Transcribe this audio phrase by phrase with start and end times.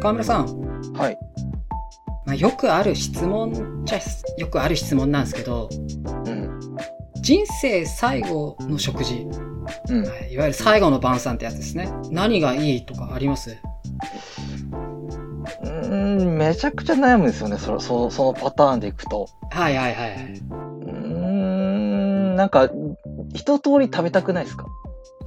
[0.00, 0.46] 河村さん、
[0.94, 1.18] はい。
[2.26, 4.00] まあ、よくある質問じゃ
[4.36, 5.68] よくある質問なんですけど、
[6.26, 6.60] うん。
[7.22, 9.28] 人生最後の食事、
[9.88, 10.04] うん。
[10.04, 11.88] はいいわゆる最後の晩餐ってやつですね。
[12.10, 13.56] 何がいいとかあります？
[15.92, 17.58] うーん、めちゃくちゃ悩むんですよね。
[17.58, 19.28] そそそのパターンでいくと。
[19.50, 20.10] はいはいはい。
[20.10, 22.70] うーん、なんか、
[23.34, 24.66] 一通り食べたくないですか？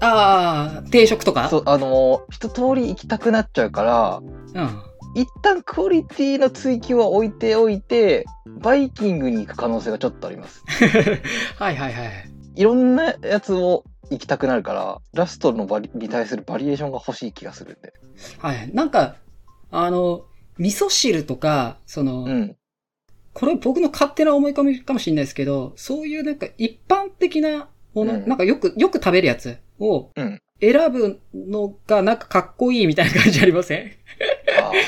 [0.01, 1.47] ああ、定食とか？
[1.49, 4.21] そう、あの、一通り行きたくなっちゃうから、
[4.61, 4.81] うん。
[5.13, 8.25] 一旦クオリティの追求は置いておいて、
[8.59, 10.61] バイキングに行く可能性がちょっとあります。
[11.57, 12.29] はいはいはい。
[12.55, 17.93] いろんなやつを行きたくなるから、ラストのバリに対するバリエーションが欲しい気がするんで。
[18.39, 18.69] はい。
[18.73, 19.15] なんか、
[19.71, 20.21] あの、
[20.57, 22.55] 味噌汁とか、その、うん。
[23.33, 30.41] これ僕の勝手な思い込みかもしれないですけど、そういうなんか一般的なもの、うんなんかよく、よく食べるやつをうん。
[30.61, 33.91] 選ぶのがなんかかっこいいみたいな感じありません？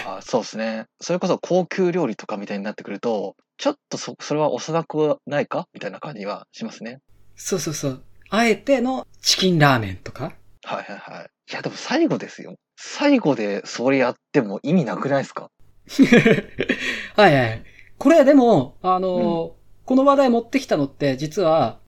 [0.06, 0.86] ああ、そうですね。
[1.02, 5.68] それこそ高級料理とかみたいになってくると、ちょっとそ、それは幼くないか？
[5.74, 7.02] みたいな感じはしますね。
[7.36, 8.04] そうそうそう。
[8.30, 10.32] あえてのチキンラーメンとか？
[10.64, 11.30] はいはいはい。
[11.52, 12.56] いやでも最後ですよ。
[12.78, 15.50] 最後でそれやっても意味なくないですか？
[17.16, 17.64] はいはい。
[17.98, 21.80] これでも、あの、この話題持ってきたのって実は、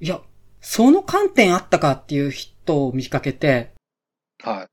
[0.00, 0.20] いや、
[0.60, 3.72] その観点あったかっていう人を見かけて、
[4.42, 4.66] はい。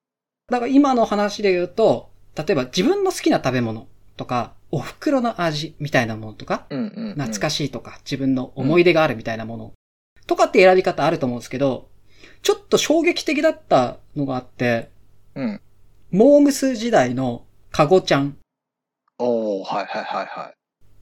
[0.52, 7.14] だから今の話で言うと、例えば自分の好きな食べ物とか、お袋の味みたいなものとか、うんうん、うん。
[7.14, 9.74] 懐かしいとか、自分の思い出があるみたいなもの
[10.28, 11.90] とかって選び方あると思うんですけど、
[12.42, 14.90] ちょっと衝撃的だったのがあって、
[15.36, 15.62] うん。
[16.12, 18.38] モームス時代のカゴちゃん、
[19.20, 20.54] おー、はいはいはいはい。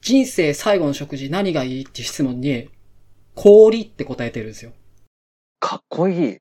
[0.02, 2.68] 人生最後の食事何がいいっていう質問に、
[3.34, 4.72] 氷って答えてるんですよ。
[5.60, 6.38] かっこいい。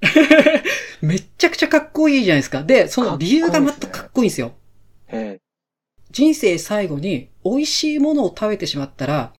[1.00, 2.64] めっちゃくちゃかっこいいじゃないですか。
[2.64, 4.52] で、その理由がまたかっこいいんですよ。
[5.06, 5.40] へえ。
[6.10, 9.32] 人生最後に美味しいものを食べてしまったら、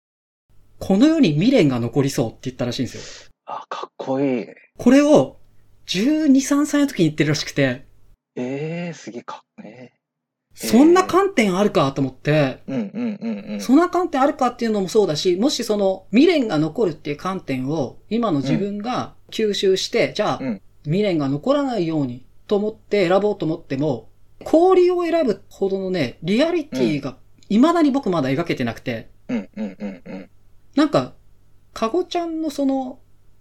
[0.78, 3.30] この世に未練が残りそうって言ったらしいんですよ。
[3.46, 4.46] あ、かっこいい。
[4.78, 5.38] これを
[5.86, 7.84] 12、3歳の時に言ってるらしくて、
[8.36, 9.99] ええー、すげえかっこいい。
[10.54, 13.60] そんな観点あるかと思って、うんうんうんうん。
[13.60, 24.08] そんな観点あるかっていうのもそうだし、もしその未練が残るっていう観点を今の自分が吸収して、じゃあ、うん未練が残らないようにと思って選ぼうと思っても、
[24.44, 27.16] 氷を選ぶほどのね、リアリティが
[27.48, 30.30] 未だに僕まだ描けてなくて、うんうんうんうん。
[30.74, 31.12] なんか、
[31.72, 32.98] かごちゃんのその、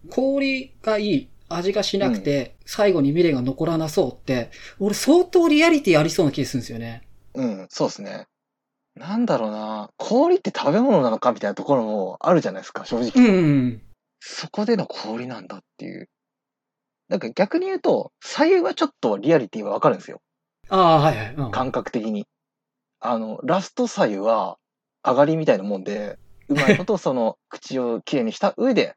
[0.09, 7.02] 氷がいい、味がしなくて、最後に未練が残らなそうって、俺相当リアリティありそうな気がするんですよね。
[7.34, 8.28] うん、そうですね。
[8.96, 9.90] なんだろうな。
[9.98, 13.12] 氷って食べ物なのかみたいなところもあるじゃないですか、正直。
[13.16, 13.82] うんうん。
[14.20, 16.09] そこでの氷なんだっていう。
[17.08, 20.22] なんか逆に言うと、左右はちょっとリアリティはわかるんですよ。
[20.70, 21.34] ああ、はいはい。
[21.34, 22.28] うん感覚的に。
[23.00, 24.58] あの、ラスト左右は
[25.04, 28.96] 上がりみたいなもんで、うまいことその 口をきれいにした上で、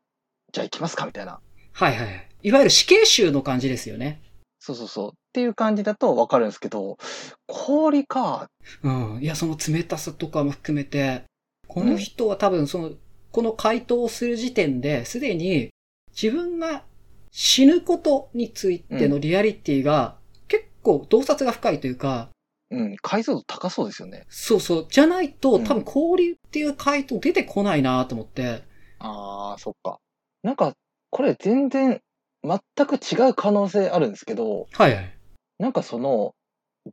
[0.53, 1.41] じゃあ行きますかみたいな。
[1.73, 2.29] はいはい。
[2.43, 4.21] いわゆる死刑囚の感じですよね。
[4.59, 5.09] そうそうそう。
[5.09, 6.99] っていう感じだとわかるんですけど、
[7.47, 8.49] 氷か。
[8.83, 9.19] うん。
[9.21, 11.25] いや、その冷たさとかも含めて、
[11.67, 12.91] この人は多分その、
[13.33, 15.71] この回答をする時点で、すでに
[16.11, 16.85] 自分が
[17.31, 20.17] 死ぬことについてのリアリティが
[20.49, 22.29] 結構洞察が深いというか、
[22.71, 24.27] うん、解像度高そうですよね。
[24.29, 24.87] そうそう。
[24.91, 28.63] じゃないと、うん多分氷っていう回答出てこないなと思って。
[28.99, 29.99] ああ、そっか。
[30.43, 30.75] なんか、
[31.11, 32.01] これ全然、
[32.45, 35.19] 全く違う可能性あるんですけど、はいはい。
[35.59, 36.35] なんかその、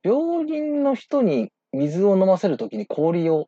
[0.03, 3.47] 病人の人に水を飲ませるときに氷を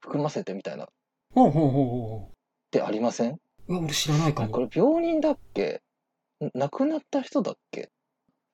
[0.00, 0.86] 含ませてみたいなっ
[1.32, 2.30] ほうほうほうほ
[2.72, 3.30] てありません？
[3.32, 3.38] う。
[3.68, 4.48] うわ、俺知らないかも。
[4.50, 5.82] これ病人だっけ？
[6.42, 7.90] ん亡くなった人だっけ？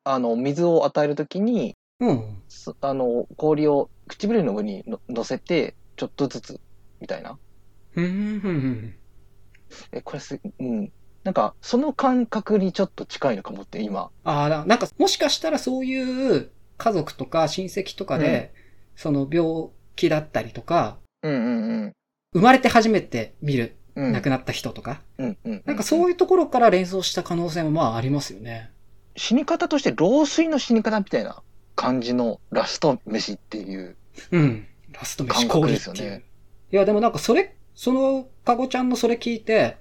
[0.04, 2.42] あの、水を与えるときに、うん。
[2.48, 6.60] そあの、氷を唇の上にの乗せて、ちょっとずつ、
[7.00, 7.38] みたいな。
[7.92, 8.94] ふんふんふん
[9.92, 10.92] え、これす、うん。
[11.26, 14.10] なんか、その感覚にちょっと近いのかもって、今。
[14.22, 18.54] ああ、なんか、もしかしたらそういう家族とか親戚とかで、
[18.94, 21.92] その病気だったりとか、うんうんうん。
[22.32, 25.62] 生まれて初めて見る、うん、亡くなった人とか、うんうん。
[25.66, 28.70] なんかそういうところから連想した可能性もまあありますよね。
[29.16, 31.42] 死に方として老衰の死に方みたいな
[31.74, 33.96] 感じのラスト飯っていう。
[34.30, 34.66] うん。
[34.92, 35.72] ラスト飯氷。
[35.72, 36.22] ですよね
[36.70, 39.78] いや、でもなんかそれ、その、かごちゃんのそれ聞いて、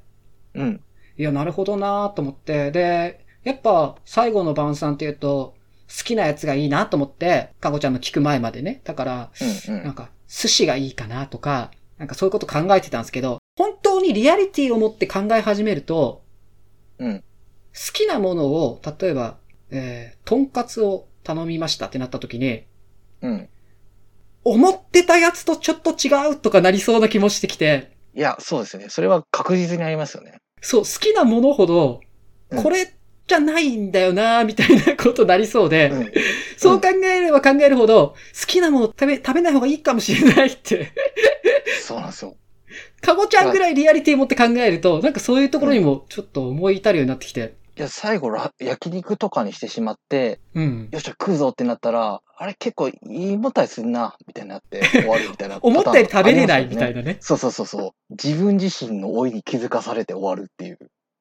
[0.56, 0.82] うん。
[1.18, 5.56] いや、なるほどなと思って、で、やっぱ最後の晩餐っていうと、
[5.88, 8.82] 好きなやつがいいなと思って、かごちゃんの聞く前までね。
[8.84, 9.32] だから、
[9.68, 9.84] うんうん。
[9.84, 16.24] なんか、寿司がいいかなとか、なんかそういうこと考えてたんですけど、本当にリアリティを持って考え始めると、
[16.98, 17.20] うん。
[17.20, 17.24] 好
[17.94, 19.38] きなものを、例えば、
[19.70, 22.64] えー、とんかつを頼みましたってなった時に、
[23.22, 23.50] うん。
[24.44, 28.90] 思ってたやつとちょっと違うとかなりそうな気もしてきて、いや、そうですね。
[28.90, 30.38] それは確実にありますよね。
[30.62, 32.02] そう、好きなものほど、
[32.52, 32.94] うんこれ
[33.28, 36.12] じゃないんだよなみたいなことになりそうで、うん。
[36.58, 40.92] そう考えれば考えるほど、好きなもの食べ、食べない方がいいかもしれないって、
[41.82, 42.36] そうなんですよ。
[43.02, 50.90] かごちゃんぐらいリアリティ持って考えると、なんかそういうところにもちょっと思い至るようになってきて、いや、最後ら、焼肉とかにしてしまって、うん。
[50.92, 57.18] よっしゃ、食うぞってなったら、あれ結構いいもたりすんな、みたいになって 終わるみたいな思ったより食べれないみたいいなね。
[57.20, 57.92] そうそうそうそう。
[58.12, 60.80] 自分自身の老いに気づかされて終わるっていう。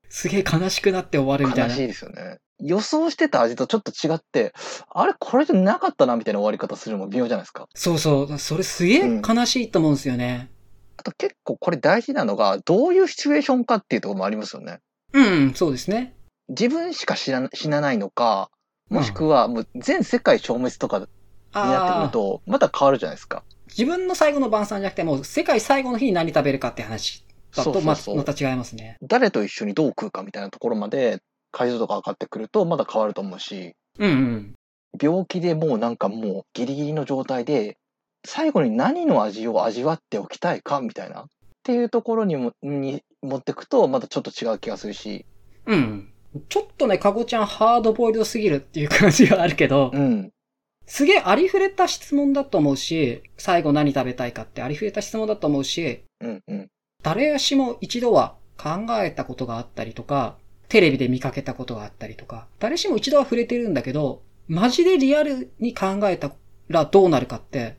[0.08, 1.74] すげえ悲しくなって終わるみたいな。
[1.74, 2.38] 悲しいですよね。
[2.60, 4.52] 予想してた味とちょっと違って、
[4.90, 7.66] あれこれじゃなかったなみたいな終わり方するのも微妙じゃないですか。
[7.74, 8.38] そうそう。
[8.38, 10.50] それすげえ悲しいと思うんですよね。
[10.96, 14.78] あと結構これ大事なのが、どういうシチュエーションかっていうところもありますよね。
[15.12, 16.14] うん、そうですね。
[16.48, 18.50] 自分しか知らな死なないのか、
[18.90, 21.06] もしくはもう全世界消滅とかに
[21.52, 23.42] なってくると、また変わるじゃないですか。
[23.68, 27.24] 自分の最後の晩餐じゃなくてもう世界最後の日に何食べるかって話
[27.56, 28.98] だと、また違いますね。
[29.02, 31.20] 誰と一緒にどう食うかみたいなところまで
[31.50, 34.54] 解像度が上がってくるとまだ変わると思うし、うんうん。
[35.00, 37.76] 病気でもうなんかもうギリギリの状態で、
[38.26, 41.22] 最後に何の味を味わっておきたいかみたいな。
[41.22, 41.26] っ
[41.62, 45.24] ていうところにも、に持ってくとまたちょっと違う気がするし、
[45.66, 46.10] うん。
[46.48, 50.32] ちょっとね、かごちゃんハードボイルドすぎるっていう感じがあるけど、うん。
[50.86, 56.68] すげえありふれた質問だと思うし、最後何食べたいかってありふれた質問だと思うし、うんうん。
[57.02, 60.36] 誰しも一度は考えたことがあったりとか、
[60.68, 66.32] テレビで見かけたことがあったりとか、誰しも一度は触れてるんだけど、マジでリアルに考えた
[66.68, 67.76] らどうなるかって、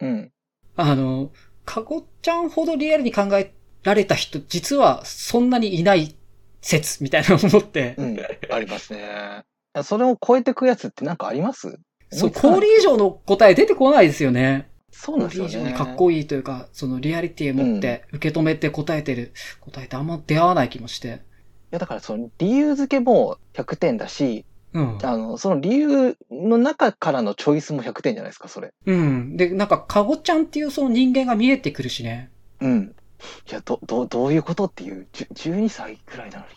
[0.00, 0.30] うん。
[0.76, 1.30] あの、
[1.64, 6.14] かごちゃんほどリアルに考えられた人、実はそんなにいない
[6.62, 8.18] 説みたいなのって、うん。
[8.50, 9.44] ありますね。
[9.82, 11.78] それを超えてくやつってなんかあります？
[12.10, 14.70] そう、氷以上の答え出てこないですよね。
[14.90, 15.50] そうなんですよね。
[15.52, 21.08] 氷以上にかっこいいというか、そのリアリティを持って受け止めて答えてる答えってあんま出会わない気もして。
[21.08, 21.10] い
[21.70, 24.44] やだからその理由付けも100点だし、
[24.74, 24.98] うん。
[25.02, 28.72] あの、その理由の中からのチョイスも100点じゃないですか、それ。
[28.86, 29.36] うん。
[29.36, 32.30] で、なんか、かごちゃんっていうその人間が見えてくるしね。
[32.60, 32.91] うん。
[33.50, 36.52] いや、ど、ど、どういうことっていう、じゅ12歳くらいなのに。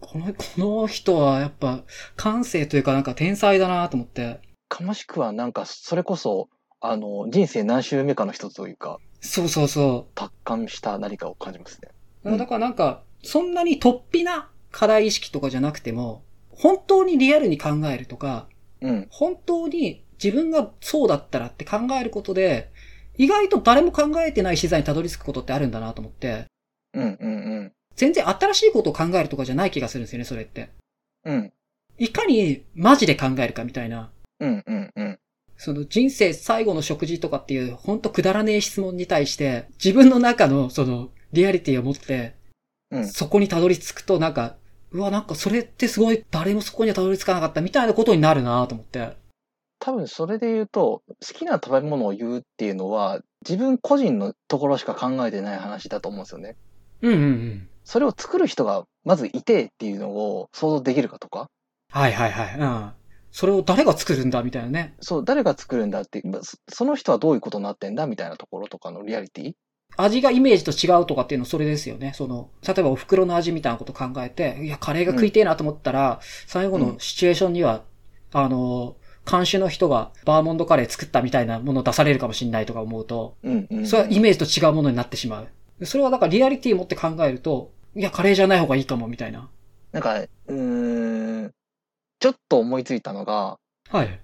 [0.00, 1.80] この、この人はやっぱ、
[2.16, 4.40] 感性というかなんか天才だなと思って。
[4.68, 6.48] かもしくはなんか、それこそ、
[6.80, 11.88] あの、人生何周目かの人というか、そうそうそ達観した何かを感じますね。
[12.24, 12.30] う。
[12.30, 18.48] うんだからなんか、そんなに突飛な課題意識とかじゃなくても、本当にリアルに考えるとか、
[18.80, 19.06] うん。
[19.10, 22.70] 本当に自分がそうだったらって考えることで、
[23.20, 26.46] 意外と誰も考えてない資材にたどり着くことってあるんだなと思って、
[26.94, 30.70] うんうん全然新しいことを考えるとかじゃない気がするんですよね、それって。
[31.26, 31.34] うん。
[31.34, 31.52] うん。
[31.98, 34.10] いかにマジで考えるかみたいな。
[34.38, 35.18] うんうんうん。
[35.58, 42.36] その人生最後の食事とかっていうほんとくだらねえ質問に対して、自分の中のそのリアリティを持って、
[42.90, 43.06] うん。
[43.06, 44.56] そこにたどり着くとなんか、
[44.92, 49.20] うわ、なんかそれってすごい誰もそこにはたどり着かなかったみたいなことになるなと思って。
[49.80, 56.56] 多分それで言うと、好きな食べ物を言うっていうのは、自分個人のところしか考えてない話だと思うんですよね。
[57.02, 57.68] うんうんうん。
[57.82, 61.48] それを作る人がまずいてっていうのを想像できるかとか、
[61.90, 62.58] はいはいはい。
[62.58, 62.92] うん。
[63.32, 64.94] それを誰が作るんだみたいなね。
[65.00, 69.54] そう、誰が作るんだって、まそその人はどういうことになってんだみたいなところとかのリアリティ？
[69.96, 72.12] 味がイメージと違うとかっていうのそれですよね。
[72.14, 77.82] その、例えばお袋の味みたいなこと考えて、いや、カレーが食いてえなと思ったら、最後のシチュエーションには、
[78.32, 78.96] あの、
[79.28, 83.86] 監修の人がバーモンドカレー作ったみたいなものを出されるかもしれないとか思うと、うんうん。
[83.86, 85.86] それはイメージと違うものになってしまう。
[85.86, 89.48] それはだからリアリティ持って考えると、いや、カレーじゃない方がいいかも、みたいな。
[89.92, 91.50] なんか、うーん、
[92.20, 93.58] ちょっと思いついたのが、
[93.88, 94.20] はい。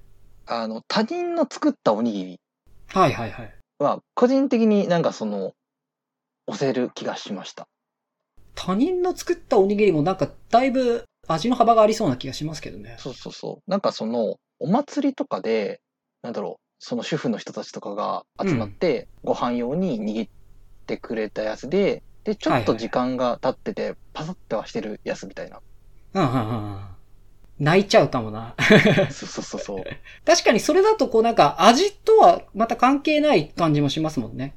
[0.46, 2.40] あの、他人の作ったおにぎり
[2.88, 3.54] はいはいはい。
[3.78, 5.54] は、個人的になんかその、
[6.46, 7.66] 押せる気がしました。
[8.54, 12.96] 他人の作ったおにぎりもなんかだいぶ味の幅がありそうな気がしますけどね。
[12.98, 13.70] そうそうそう。
[13.70, 15.80] なんかその、お祭りとかで、
[16.22, 20.30] なんだろう、その主婦の人たちとかが集まって、ご飯用に握っ
[20.86, 25.60] てくれたやつで、で、ちょっと時間が経ってて、パサってはしてるやつみたいな。
[26.14, 26.80] うんうんうんうん。
[27.58, 28.54] 泣いちゃうかもな。
[29.10, 29.84] そうそうそうそう。
[30.26, 34.56] 確かにそれだとこうなんか味とはまた関係ない感じもしますもんね。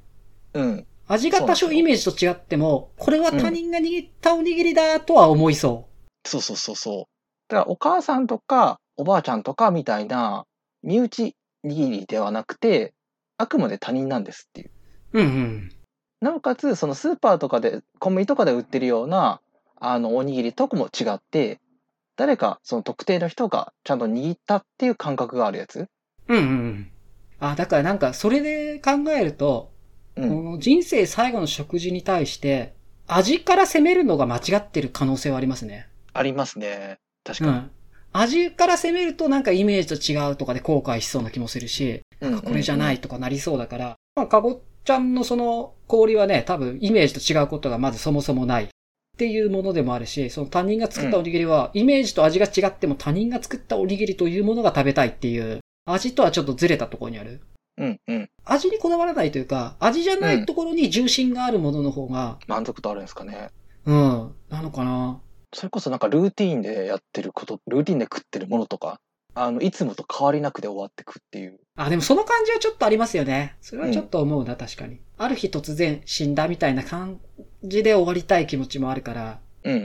[0.54, 0.88] うん。
[1.08, 5.88] 味が多少イメージと違っても、これは他人が握ったおにぎりだとは思いそ
[6.26, 7.06] そうそうそうそう。
[7.48, 10.46] だからお母さんとかおばあちゃんとかみたいな
[10.84, 12.94] 身内握りではなくて、
[13.38, 14.72] あくまで他人なんですっていう。
[15.14, 15.22] う。
[15.22, 15.72] うんうん。
[16.20, 19.40] なおかつ、そのスーパーとかで、コンビニとかで売ってるような、
[19.80, 21.62] あの、おにぎりとかも違って、
[22.18, 25.88] 誰か、その特定の人がちゃんと握ったっていう感覚があるやつ
[26.28, 26.92] うんうんうん。
[27.40, 29.72] あ、だからなんか、それで考えると、
[30.18, 30.44] こうん。
[30.44, 32.74] の人生最後の食事に対して、
[33.08, 35.88] 味から攻めるのが間違ってる可能性はありますね。
[36.12, 37.00] ありますね。
[37.24, 37.52] 確かに。
[37.52, 37.72] うん。
[38.12, 48.68] 味から攻めるとなんかイメージと違うとかで後悔しそうな気もするし、うんなんかこれじゃないとかなりそうだから、まあ、かごちゃんのその氷はね、多分イメージと違うことがまずそもそもないっ
[49.18, 57.42] ていうものでもあるし、その他人が作ったおにぎりは、イメージと味が違っても他人が作ったおにぎりというものが食べたいっていう、味とはちょっとずれたところにある。
[57.78, 58.30] うんうん。
[58.46, 63.50] 味にこだわらないというか、味じゃないところに重心があるものの方が、満足度あるんですかね。
[63.86, 65.20] うん、なのかな。
[65.54, 69.00] それこそなんかルーティーンでやってること、ルーティーンで食ってるものとか、
[69.36, 71.60] あの、いつもと変わりなくで終わってくっていう。
[71.76, 73.56] あ、でもその感じはちょっとありますよね。
[73.62, 75.00] それはちょっと思うな、確かに。
[75.18, 77.20] ある日突然死んだみたいな感
[77.64, 79.84] じで終わりたい気持ちもあるから、うんうんう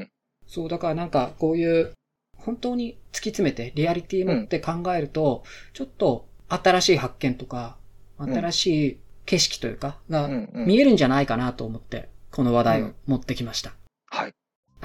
[0.00, 0.10] ん。
[0.46, 1.92] そう、だからなんかこういう、
[2.38, 5.42] 本当に突き詰めてリアリティ持って考えると、
[5.72, 7.76] ちょっと新しい発見とか、
[8.20, 10.66] ん新しい景色というか、がうんうん。
[10.66, 13.72] 見えるんじゃないかなと思って、この話題を持ってきました。
[14.10, 14.32] はい。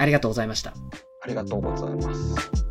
[0.02, 0.74] ありがとうございました。
[1.20, 2.61] ありがとうございます。